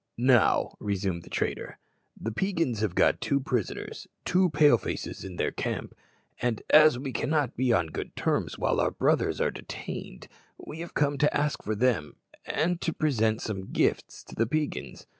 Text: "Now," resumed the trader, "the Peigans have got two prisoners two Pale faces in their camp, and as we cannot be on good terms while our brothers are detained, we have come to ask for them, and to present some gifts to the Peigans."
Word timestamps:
"Now," 0.17 0.73
resumed 0.79 1.21
the 1.21 1.29
trader, 1.29 1.77
"the 2.19 2.31
Peigans 2.31 2.79
have 2.79 2.95
got 2.95 3.21
two 3.21 3.39
prisoners 3.39 4.07
two 4.25 4.49
Pale 4.49 4.79
faces 4.79 5.23
in 5.23 5.35
their 5.35 5.51
camp, 5.51 5.93
and 6.41 6.63
as 6.71 6.97
we 6.97 7.13
cannot 7.13 7.55
be 7.55 7.71
on 7.71 7.85
good 7.85 8.15
terms 8.15 8.57
while 8.57 8.79
our 8.81 8.89
brothers 8.89 9.39
are 9.39 9.51
detained, 9.51 10.27
we 10.57 10.79
have 10.79 10.95
come 10.95 11.19
to 11.19 11.31
ask 11.37 11.61
for 11.61 11.75
them, 11.75 12.15
and 12.45 12.81
to 12.81 12.93
present 12.93 13.43
some 13.43 13.71
gifts 13.71 14.23
to 14.23 14.33
the 14.33 14.47
Peigans." 14.47 15.05